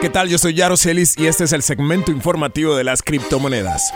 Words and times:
¿Qué 0.00 0.08
tal? 0.08 0.30
Yo 0.30 0.38
soy 0.38 0.54
Yaro 0.54 0.78
Celis 0.78 1.14
y 1.18 1.26
este 1.26 1.44
es 1.44 1.52
el 1.52 1.62
segmento 1.62 2.10
informativo 2.10 2.74
de 2.74 2.84
las 2.84 3.02
criptomonedas. 3.02 3.92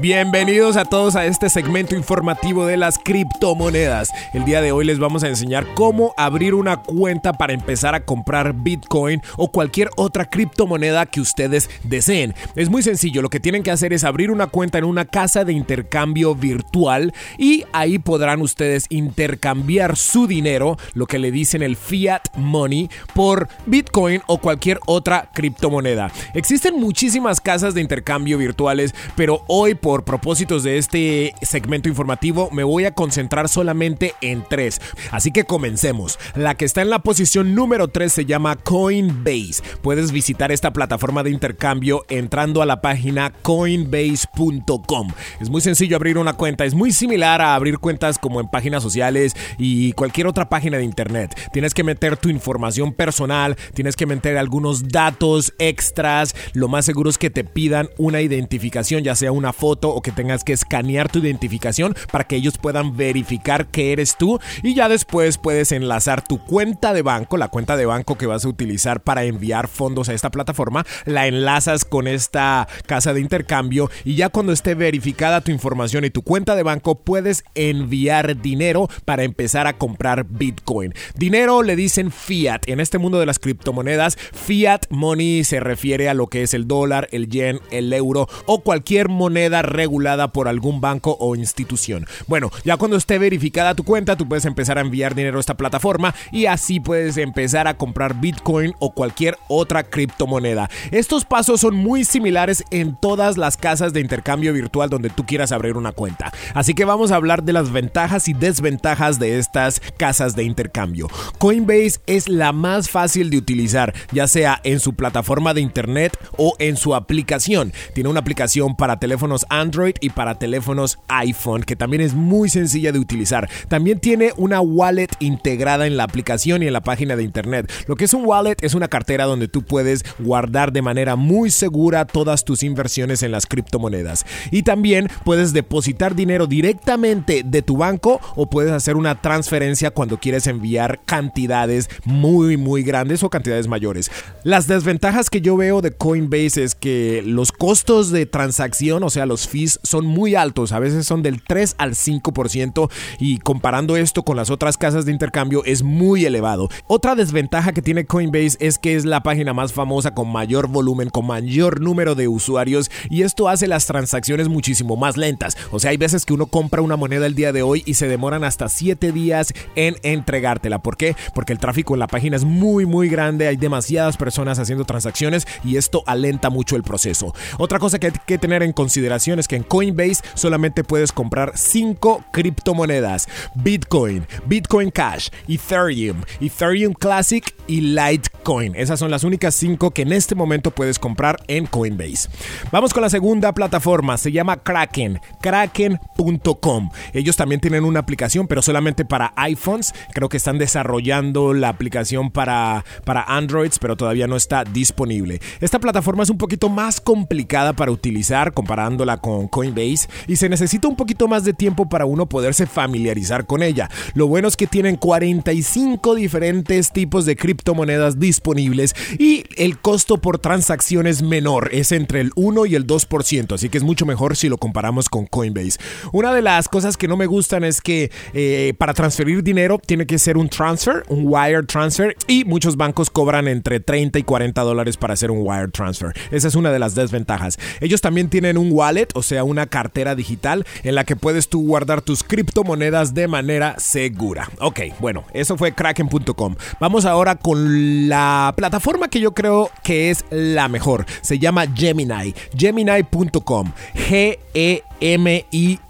Bienvenidos 0.00 0.78
a 0.78 0.86
todos 0.86 1.16
a 1.16 1.26
este 1.26 1.50
segmento 1.50 1.94
informativo 1.94 2.64
de 2.64 2.78
las 2.78 2.98
criptomonedas. 2.98 4.08
El 4.32 4.46
día 4.46 4.62
de 4.62 4.72
hoy 4.72 4.86
les 4.86 4.98
vamos 4.98 5.22
a 5.22 5.28
enseñar 5.28 5.66
cómo 5.74 6.14
abrir 6.16 6.54
una 6.54 6.78
cuenta 6.78 7.34
para 7.34 7.52
empezar 7.52 7.94
a 7.94 8.06
comprar 8.06 8.54
Bitcoin 8.54 9.20
o 9.36 9.52
cualquier 9.52 9.90
otra 9.96 10.24
criptomoneda 10.24 11.04
que 11.04 11.20
ustedes 11.20 11.68
deseen. 11.84 12.34
Es 12.56 12.70
muy 12.70 12.82
sencillo, 12.82 13.20
lo 13.20 13.28
que 13.28 13.38
tienen 13.38 13.62
que 13.62 13.70
hacer 13.70 13.92
es 13.92 14.02
abrir 14.02 14.30
una 14.30 14.46
cuenta 14.46 14.78
en 14.78 14.84
una 14.84 15.04
casa 15.04 15.44
de 15.44 15.52
intercambio 15.52 16.34
virtual 16.34 17.12
y 17.36 17.64
ahí 17.74 17.98
podrán 17.98 18.40
ustedes 18.40 18.86
intercambiar 18.88 19.96
su 19.98 20.26
dinero, 20.26 20.78
lo 20.94 21.06
que 21.06 21.18
le 21.18 21.30
dicen 21.30 21.62
el 21.62 21.76
fiat 21.76 22.22
money, 22.34 22.88
por 23.14 23.46
Bitcoin 23.66 24.22
o 24.26 24.38
cualquier 24.38 24.80
otra 24.86 25.28
criptomoneda. 25.34 26.10
Existen 26.32 26.80
muchísimas 26.80 27.42
casas 27.42 27.74
de 27.74 27.82
intercambio 27.82 28.38
virtuales, 28.38 28.94
pero 29.16 29.44
hoy 29.48 29.74
propósitos 30.00 30.62
de 30.62 30.78
este 30.78 31.34
segmento 31.42 31.88
informativo 31.88 32.48
me 32.50 32.64
voy 32.64 32.86
a 32.86 32.94
concentrar 32.94 33.48
solamente 33.48 34.14
en 34.22 34.44
tres. 34.48 34.80
Así 35.10 35.30
que 35.30 35.44
comencemos. 35.44 36.18
La 36.34 36.54
que 36.54 36.64
está 36.64 36.80
en 36.80 36.90
la 36.90 37.00
posición 37.00 37.54
número 37.54 37.88
3 37.88 38.10
se 38.10 38.24
llama 38.24 38.56
Coinbase. 38.56 39.62
Puedes 39.82 40.10
visitar 40.12 40.50
esta 40.52 40.72
plataforma 40.72 41.22
de 41.22 41.30
intercambio 41.30 42.06
entrando 42.08 42.62
a 42.62 42.66
la 42.66 42.80
página 42.80 43.32
coinbase.com. 43.42 45.08
Es 45.40 45.50
muy 45.50 45.60
sencillo 45.60 45.96
abrir 45.96 46.16
una 46.16 46.32
cuenta, 46.32 46.64
es 46.64 46.74
muy 46.74 46.92
similar 46.92 47.42
a 47.42 47.54
abrir 47.54 47.78
cuentas 47.78 48.18
como 48.18 48.40
en 48.40 48.48
páginas 48.48 48.82
sociales 48.82 49.34
y 49.58 49.92
cualquier 49.92 50.26
otra 50.26 50.48
página 50.48 50.78
de 50.78 50.84
internet. 50.84 51.38
Tienes 51.52 51.74
que 51.74 51.84
meter 51.84 52.16
tu 52.16 52.28
información 52.28 52.92
personal, 52.92 53.56
tienes 53.74 53.96
que 53.96 54.06
meter 54.06 54.38
algunos 54.38 54.88
datos 54.88 55.52
extras. 55.58 56.34
Lo 56.54 56.68
más 56.68 56.84
seguro 56.84 57.10
es 57.10 57.18
que 57.18 57.30
te 57.30 57.44
pidan 57.44 57.90
una 57.98 58.20
identificación, 58.20 59.02
ya 59.02 59.14
sea 59.14 59.32
una 59.32 59.52
foto 59.52 59.71
o 59.80 60.02
que 60.02 60.12
tengas 60.12 60.44
que 60.44 60.52
escanear 60.52 61.10
tu 61.10 61.18
identificación 61.18 61.94
para 62.10 62.24
que 62.24 62.36
ellos 62.36 62.58
puedan 62.58 62.96
verificar 62.96 63.66
que 63.66 63.92
eres 63.92 64.16
tú 64.16 64.38
y 64.62 64.74
ya 64.74 64.88
después 64.88 65.38
puedes 65.38 65.72
enlazar 65.72 66.22
tu 66.22 66.38
cuenta 66.44 66.92
de 66.92 67.02
banco, 67.02 67.36
la 67.36 67.48
cuenta 67.48 67.76
de 67.76 67.86
banco 67.86 68.16
que 68.16 68.26
vas 68.26 68.44
a 68.44 68.48
utilizar 68.48 69.02
para 69.02 69.24
enviar 69.24 69.68
fondos 69.68 70.08
a 70.08 70.14
esta 70.14 70.30
plataforma, 70.30 70.84
la 71.04 71.26
enlazas 71.26 71.84
con 71.84 72.06
esta 72.06 72.68
casa 72.86 73.14
de 73.14 73.20
intercambio 73.20 73.90
y 74.04 74.14
ya 74.14 74.28
cuando 74.28 74.52
esté 74.52 74.74
verificada 74.74 75.40
tu 75.40 75.50
información 75.50 76.04
y 76.04 76.10
tu 76.10 76.22
cuenta 76.22 76.54
de 76.54 76.62
banco 76.62 76.96
puedes 76.96 77.44
enviar 77.54 78.40
dinero 78.40 78.88
para 79.04 79.24
empezar 79.24 79.66
a 79.66 79.78
comprar 79.78 80.26
Bitcoin. 80.28 80.94
Dinero 81.16 81.62
le 81.62 81.76
dicen 81.76 82.10
fiat. 82.10 82.62
En 82.66 82.80
este 82.80 82.98
mundo 82.98 83.18
de 83.18 83.26
las 83.26 83.38
criptomonedas, 83.38 84.16
fiat 84.16 84.86
money 84.90 85.44
se 85.44 85.60
refiere 85.60 86.08
a 86.08 86.14
lo 86.14 86.26
que 86.26 86.42
es 86.42 86.54
el 86.54 86.66
dólar, 86.66 87.08
el 87.12 87.28
yen, 87.28 87.60
el 87.70 87.92
euro 87.92 88.28
o 88.46 88.62
cualquier 88.62 89.08
moneda 89.08 89.61
regulada 89.62 90.28
por 90.28 90.48
algún 90.48 90.80
banco 90.80 91.16
o 91.20 91.36
institución. 91.36 92.06
Bueno, 92.26 92.50
ya 92.64 92.76
cuando 92.76 92.96
esté 92.96 93.18
verificada 93.18 93.74
tu 93.74 93.84
cuenta, 93.84 94.16
tú 94.16 94.28
puedes 94.28 94.44
empezar 94.44 94.78
a 94.78 94.82
enviar 94.82 95.14
dinero 95.14 95.38
a 95.38 95.40
esta 95.40 95.56
plataforma 95.56 96.14
y 96.30 96.46
así 96.46 96.80
puedes 96.80 97.16
empezar 97.16 97.68
a 97.68 97.74
comprar 97.74 98.20
Bitcoin 98.20 98.74
o 98.78 98.92
cualquier 98.92 99.38
otra 99.48 99.84
criptomoneda. 99.84 100.70
Estos 100.90 101.24
pasos 101.24 101.60
son 101.60 101.76
muy 101.76 102.04
similares 102.04 102.64
en 102.70 102.96
todas 103.00 103.36
las 103.36 103.56
casas 103.56 103.92
de 103.92 104.00
intercambio 104.00 104.52
virtual 104.52 104.90
donde 104.90 105.10
tú 105.10 105.24
quieras 105.24 105.52
abrir 105.52 105.76
una 105.76 105.92
cuenta. 105.92 106.32
Así 106.54 106.74
que 106.74 106.84
vamos 106.84 107.12
a 107.12 107.16
hablar 107.16 107.42
de 107.42 107.52
las 107.52 107.72
ventajas 107.72 108.28
y 108.28 108.32
desventajas 108.32 109.18
de 109.18 109.38
estas 109.38 109.80
casas 109.96 110.36
de 110.36 110.44
intercambio. 110.44 111.08
Coinbase 111.38 112.00
es 112.06 112.28
la 112.28 112.52
más 112.52 112.90
fácil 112.90 113.30
de 113.30 113.38
utilizar, 113.38 113.94
ya 114.12 114.26
sea 114.26 114.60
en 114.64 114.80
su 114.80 114.94
plataforma 114.94 115.54
de 115.54 115.60
internet 115.60 116.16
o 116.36 116.54
en 116.58 116.76
su 116.76 116.94
aplicación. 116.94 117.72
Tiene 117.94 118.10
una 118.10 118.20
aplicación 118.20 118.76
para 118.76 118.98
teléfonos 118.98 119.46
Android 119.52 119.94
y 120.00 120.10
para 120.10 120.38
teléfonos 120.38 120.98
iPhone, 121.08 121.62
que 121.62 121.76
también 121.76 122.00
es 122.00 122.14
muy 122.14 122.48
sencilla 122.48 122.90
de 122.90 122.98
utilizar. 122.98 123.48
También 123.68 124.00
tiene 124.00 124.32
una 124.36 124.60
wallet 124.60 125.08
integrada 125.20 125.86
en 125.86 125.96
la 125.96 126.04
aplicación 126.04 126.62
y 126.62 126.66
en 126.66 126.72
la 126.72 126.80
página 126.80 127.16
de 127.16 127.22
internet. 127.22 127.70
Lo 127.86 127.96
que 127.96 128.06
es 128.06 128.14
un 128.14 128.24
wallet 128.24 128.56
es 128.62 128.74
una 128.74 128.88
cartera 128.88 129.24
donde 129.24 129.48
tú 129.48 129.62
puedes 129.62 130.04
guardar 130.18 130.72
de 130.72 130.82
manera 130.82 131.16
muy 131.16 131.50
segura 131.50 132.06
todas 132.06 132.44
tus 132.44 132.62
inversiones 132.62 133.22
en 133.22 133.32
las 133.32 133.46
criptomonedas. 133.46 134.24
Y 134.50 134.62
también 134.62 135.08
puedes 135.24 135.52
depositar 135.52 136.14
dinero 136.14 136.46
directamente 136.46 137.42
de 137.44 137.62
tu 137.62 137.76
banco 137.76 138.20
o 138.36 138.48
puedes 138.48 138.72
hacer 138.72 138.96
una 138.96 139.20
transferencia 139.20 139.90
cuando 139.90 140.18
quieres 140.18 140.46
enviar 140.46 141.00
cantidades 141.04 141.90
muy 142.04 142.56
muy 142.56 142.82
grandes 142.82 143.22
o 143.22 143.30
cantidades 143.30 143.68
mayores. 143.68 144.10
Las 144.44 144.66
desventajas 144.66 145.30
que 145.30 145.40
yo 145.40 145.56
veo 145.56 145.82
de 145.82 145.92
Coinbase 145.92 146.64
es 146.64 146.74
que 146.74 147.22
los 147.24 147.52
costos 147.52 148.10
de 148.10 148.26
transacción, 148.26 149.02
o 149.02 149.10
sea, 149.10 149.26
los 149.26 149.41
fees 149.48 149.80
son 149.82 150.06
muy 150.06 150.34
altos, 150.34 150.72
a 150.72 150.78
veces 150.78 151.06
son 151.06 151.22
del 151.22 151.42
3 151.42 151.76
al 151.78 151.94
5% 151.94 152.90
y 153.18 153.38
comparando 153.38 153.96
esto 153.96 154.22
con 154.22 154.36
las 154.36 154.50
otras 154.50 154.76
casas 154.76 155.04
de 155.04 155.12
intercambio 155.12 155.64
es 155.64 155.82
muy 155.82 156.24
elevado. 156.24 156.68
Otra 156.86 157.14
desventaja 157.14 157.72
que 157.72 157.82
tiene 157.82 158.06
Coinbase 158.06 158.56
es 158.60 158.78
que 158.78 158.96
es 158.96 159.04
la 159.04 159.22
página 159.22 159.52
más 159.52 159.72
famosa 159.72 160.14
con 160.14 160.30
mayor 160.30 160.68
volumen, 160.68 161.10
con 161.10 161.26
mayor 161.26 161.80
número 161.80 162.14
de 162.14 162.28
usuarios 162.28 162.90
y 163.10 163.22
esto 163.22 163.48
hace 163.48 163.66
las 163.66 163.86
transacciones 163.86 164.48
muchísimo 164.48 164.96
más 164.96 165.16
lentas. 165.16 165.56
O 165.70 165.78
sea, 165.78 165.90
hay 165.90 165.96
veces 165.96 166.24
que 166.24 166.34
uno 166.34 166.46
compra 166.46 166.82
una 166.82 166.96
moneda 166.96 167.26
el 167.26 167.34
día 167.34 167.52
de 167.52 167.62
hoy 167.62 167.82
y 167.86 167.94
se 167.94 168.08
demoran 168.08 168.44
hasta 168.44 168.68
7 168.68 169.12
días 169.12 169.52
en 169.76 169.96
entregártela. 170.02 170.80
¿Por 170.80 170.96
qué? 170.96 171.16
Porque 171.34 171.52
el 171.52 171.58
tráfico 171.58 171.94
en 171.94 172.00
la 172.00 172.06
página 172.06 172.36
es 172.36 172.44
muy 172.44 172.86
muy 172.86 173.08
grande, 173.08 173.48
hay 173.48 173.56
demasiadas 173.56 174.16
personas 174.16 174.58
haciendo 174.58 174.84
transacciones 174.84 175.46
y 175.64 175.76
esto 175.76 176.02
alenta 176.06 176.50
mucho 176.50 176.76
el 176.76 176.82
proceso. 176.82 177.34
Otra 177.58 177.78
cosa 177.78 177.98
que 177.98 178.08
hay 178.08 178.12
que 178.26 178.38
tener 178.38 178.62
en 178.62 178.72
consideración 178.72 179.31
es 179.38 179.48
que 179.48 179.56
en 179.56 179.62
Coinbase 179.62 180.22
solamente 180.34 180.84
puedes 180.84 181.12
comprar 181.12 181.52
5 181.54 182.24
criptomonedas: 182.32 183.28
Bitcoin, 183.54 184.26
Bitcoin 184.46 184.90
Cash, 184.90 185.28
Ethereum, 185.48 186.22
Ethereum 186.40 186.94
Classic 186.94 187.54
y 187.66 187.80
Litecoin. 187.80 188.74
Esas 188.76 188.98
son 188.98 189.10
las 189.10 189.24
únicas 189.24 189.54
5 189.54 189.92
que 189.92 190.02
en 190.02 190.12
este 190.12 190.34
momento 190.34 190.70
puedes 190.70 190.98
comprar 190.98 191.36
en 191.48 191.66
Coinbase. 191.66 192.28
Vamos 192.70 192.92
con 192.92 193.02
la 193.02 193.10
segunda 193.10 193.52
plataforma, 193.52 194.18
se 194.18 194.32
llama 194.32 194.62
Kraken, 194.62 195.20
kraken.com. 195.40 196.90
Ellos 197.12 197.36
también 197.36 197.60
tienen 197.60 197.84
una 197.84 198.00
aplicación, 198.00 198.46
pero 198.46 198.62
solamente 198.62 199.04
para 199.04 199.32
iPhones. 199.36 199.94
Creo 200.12 200.28
que 200.28 200.36
están 200.36 200.58
desarrollando 200.58 201.52
la 201.54 201.68
aplicación 201.68 202.30
para, 202.30 202.84
para 203.04 203.22
Androids, 203.22 203.78
pero 203.78 203.96
todavía 203.96 204.26
no 204.26 204.36
está 204.36 204.64
disponible. 204.64 205.40
Esta 205.60 205.78
plataforma 205.78 206.22
es 206.22 206.30
un 206.30 206.38
poquito 206.38 206.68
más 206.68 207.00
complicada 207.00 207.72
para 207.72 207.90
utilizar 207.90 208.52
comparándola 208.52 209.18
con 209.22 209.48
Coinbase 209.48 210.08
y 210.26 210.36
se 210.36 210.50
necesita 210.50 210.88
un 210.88 210.96
poquito 210.96 211.28
más 211.28 211.44
de 211.44 211.54
tiempo 211.54 211.88
para 211.88 212.04
uno 212.04 212.26
poderse 212.26 212.66
familiarizar 212.66 213.46
con 213.46 213.62
ella. 213.62 213.88
Lo 214.12 214.26
bueno 214.26 214.48
es 214.48 214.56
que 214.56 214.66
tienen 214.66 214.96
45 214.96 216.14
diferentes 216.14 216.92
tipos 216.92 217.24
de 217.24 217.36
criptomonedas 217.36 218.18
disponibles 218.18 218.94
y 219.18 219.44
el 219.56 219.78
costo 219.78 220.18
por 220.18 220.38
transacción 220.38 221.06
es 221.06 221.22
menor, 221.22 221.70
es 221.72 221.92
entre 221.92 222.20
el 222.20 222.32
1 222.34 222.66
y 222.66 222.74
el 222.74 222.86
2%, 222.86 223.54
así 223.54 223.68
que 223.70 223.78
es 223.78 223.84
mucho 223.84 224.04
mejor 224.04 224.36
si 224.36 224.48
lo 224.48 224.58
comparamos 224.58 225.08
con 225.08 225.26
Coinbase. 225.26 225.78
Una 226.12 226.34
de 226.34 226.42
las 226.42 226.68
cosas 226.68 226.96
que 226.96 227.08
no 227.08 227.16
me 227.16 227.26
gustan 227.26 227.64
es 227.64 227.80
que 227.80 228.10
eh, 228.34 228.74
para 228.76 228.92
transferir 228.92 229.42
dinero 229.42 229.80
tiene 229.84 230.04
que 230.06 230.18
ser 230.18 230.36
un 230.36 230.48
transfer, 230.48 231.04
un 231.08 231.22
wire 231.24 231.62
transfer 231.62 232.16
y 232.26 232.44
muchos 232.44 232.76
bancos 232.76 233.08
cobran 233.08 233.46
entre 233.46 233.80
30 233.80 234.18
y 234.18 234.22
40 234.24 234.60
dólares 234.62 234.96
para 234.96 235.14
hacer 235.14 235.30
un 235.30 235.38
wire 235.42 235.68
transfer. 235.68 236.12
Esa 236.30 236.48
es 236.48 236.56
una 236.56 236.72
de 236.72 236.78
las 236.78 236.94
desventajas. 236.94 237.58
Ellos 237.80 238.00
también 238.00 238.28
tienen 238.28 238.58
un 238.58 238.70
wallet 238.72 239.08
o 239.14 239.22
sea, 239.22 239.44
una 239.44 239.66
cartera 239.66 240.14
digital 240.14 240.66
en 240.82 240.94
la 240.94 241.04
que 241.04 241.16
puedes 241.16 241.48
tú 241.48 241.64
guardar 241.66 242.02
tus 242.02 242.22
criptomonedas 242.22 243.14
de 243.14 243.28
manera 243.28 243.74
segura. 243.78 244.50
Ok, 244.60 244.80
bueno, 245.00 245.24
eso 245.32 245.56
fue 245.56 245.72
kraken.com. 245.72 246.56
Vamos 246.80 247.04
ahora 247.04 247.36
con 247.36 248.08
la 248.08 248.52
plataforma 248.56 249.08
que 249.08 249.20
yo 249.20 249.32
creo 249.32 249.70
que 249.82 250.10
es 250.10 250.24
la 250.30 250.68
mejor. 250.68 251.06
Se 251.20 251.38
llama 251.38 251.66
Gemini. 251.74 252.34
Gemini.com. 252.56 253.72
G-E 253.94 254.82
M-I-N-I.com. 255.02 255.82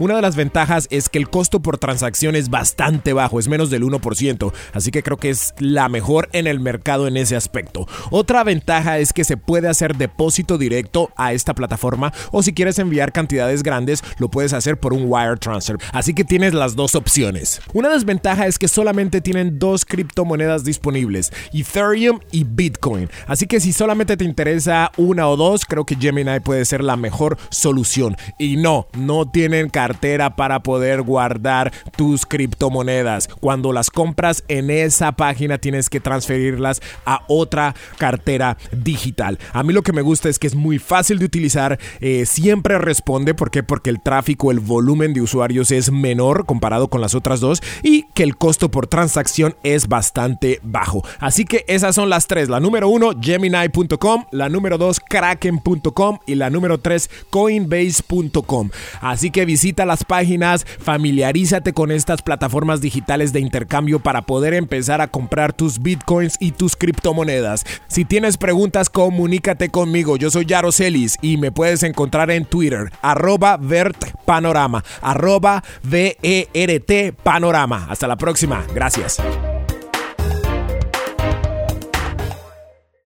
Una 0.00 0.16
de 0.16 0.22
las 0.22 0.34
ventajas 0.34 0.88
es 0.90 1.08
que 1.08 1.18
el 1.18 1.30
costo 1.30 1.60
por 1.60 1.78
transacción 1.78 2.34
es 2.34 2.50
bastante 2.50 3.12
bajo, 3.12 3.38
es 3.38 3.46
menos 3.46 3.70
del 3.70 3.84
1%, 3.84 4.52
así 4.72 4.90
que 4.90 5.04
creo 5.04 5.16
que 5.16 5.30
es 5.30 5.54
la 5.58 5.88
mejor 5.88 6.28
en 6.32 6.48
el 6.48 6.58
mercado 6.58 7.06
en 7.06 7.16
ese 7.16 7.36
aspecto. 7.36 7.86
Otra 8.10 8.42
ventaja 8.42 8.98
es 8.98 9.12
que 9.12 9.22
se 9.22 9.36
puede 9.36 9.68
hacer 9.68 9.96
depósito 9.96 10.58
directo 10.58 11.10
a 11.16 11.32
esta 11.32 11.54
plataforma 11.54 12.12
o 12.32 12.42
si 12.42 12.52
quieres 12.52 12.80
enviar 12.80 13.12
cantidades 13.12 13.62
grandes 13.62 14.02
lo 14.18 14.28
puedes 14.28 14.52
hacer 14.52 14.80
por 14.80 14.92
un 14.92 15.04
wire 15.06 15.36
transfer, 15.36 15.76
así 15.92 16.12
que 16.14 16.24
tienes 16.24 16.52
las 16.52 16.74
dos 16.74 16.96
opciones. 16.96 17.60
Una 17.72 17.90
desventaja 17.90 18.48
es 18.48 18.58
que 18.58 18.66
solamente 18.66 19.20
tienen 19.20 19.60
dos 19.60 19.84
criptomonedas 19.84 20.64
disponibles, 20.64 21.32
Ethereum 21.52 22.18
y 22.32 22.42
Bitcoin, 22.42 23.08
así 23.28 23.46
que 23.46 23.60
si 23.60 23.72
solamente 23.72 24.16
te 24.16 24.24
interesa 24.24 24.90
una 24.96 25.28
o 25.28 25.36
dos, 25.36 25.64
creo 25.64 25.84
que 25.84 25.94
Gemini 25.94 26.40
puede 26.40 26.64
ser 26.64 26.82
la 26.82 26.96
mejor 26.96 27.19
solución. 27.50 28.16
Y 28.38 28.56
no, 28.56 28.86
no 28.96 29.30
tienen 29.30 29.68
cartera 29.68 30.36
para 30.36 30.62
poder 30.62 31.02
guardar 31.02 31.72
tus 31.96 32.26
criptomonedas. 32.26 33.28
Cuando 33.28 33.72
las 33.72 33.90
compras 33.90 34.44
en 34.48 34.70
esa 34.70 35.12
página 35.12 35.58
tienes 35.58 35.90
que 35.90 36.00
transferirlas 36.00 36.80
a 37.04 37.22
otra 37.28 37.74
cartera 37.98 38.56
digital. 38.72 39.38
A 39.52 39.62
mí 39.62 39.72
lo 39.72 39.82
que 39.82 39.92
me 39.92 40.02
gusta 40.02 40.28
es 40.28 40.38
que 40.38 40.46
es 40.46 40.54
muy 40.54 40.78
fácil 40.78 41.18
de 41.18 41.24
utilizar, 41.24 41.78
eh, 42.00 42.26
siempre 42.26 42.78
responde, 42.78 43.34
¿por 43.34 43.50
qué? 43.50 43.62
Porque 43.62 43.90
el 43.90 44.00
tráfico, 44.00 44.50
el 44.50 44.60
volumen 44.60 45.12
de 45.12 45.20
usuarios 45.20 45.70
es 45.70 45.90
menor 45.90 46.46
comparado 46.46 46.88
con 46.88 47.00
las 47.00 47.14
otras 47.14 47.40
dos 47.40 47.62
y 47.82 48.04
que 48.14 48.22
el 48.22 48.36
costo 48.36 48.70
por 48.70 48.86
transacción 48.86 49.56
es 49.62 49.88
bastante 49.88 50.60
bajo. 50.62 51.04
Así 51.18 51.44
que 51.44 51.64
esas 51.68 51.94
son 51.94 52.08
las 52.08 52.26
tres. 52.26 52.48
La 52.48 52.60
número 52.60 52.88
uno, 52.88 53.12
Gemini.com, 53.20 54.24
la 54.30 54.48
número 54.48 54.78
dos, 54.78 55.00
Kraken.com 55.00 56.18
y 56.26 56.34
la 56.34 56.50
número 56.50 56.78
tres, 56.78 56.99
Coinbase.com. 57.30 58.70
Así 59.00 59.30
que 59.30 59.44
visita 59.44 59.86
las 59.86 60.04
páginas, 60.04 60.66
familiarízate 60.66 61.72
con 61.72 61.90
estas 61.90 62.22
plataformas 62.22 62.80
digitales 62.80 63.32
de 63.32 63.40
intercambio 63.40 64.00
para 64.00 64.22
poder 64.22 64.54
empezar 64.54 65.00
a 65.00 65.08
comprar 65.08 65.52
tus 65.52 65.80
bitcoins 65.80 66.36
y 66.40 66.52
tus 66.52 66.76
criptomonedas. 66.76 67.64
Si 67.88 68.04
tienes 68.04 68.36
preguntas, 68.36 68.90
comunícate 68.90 69.68
conmigo. 69.68 70.16
Yo 70.16 70.30
soy 70.30 70.46
Yaro 70.46 70.72
Celis 70.72 71.16
y 71.22 71.36
me 71.36 71.52
puedes 71.52 71.82
encontrar 71.82 72.30
en 72.30 72.44
Twitter, 72.44 72.90
arroba 73.02 73.56
vertpanorama, 73.56 74.84
arroba 75.00 75.62
V-E-R-T 75.84 77.12
Panorama. 77.22 77.86
Hasta 77.88 78.06
la 78.06 78.16
próxima. 78.16 78.64
Gracias. 78.74 79.20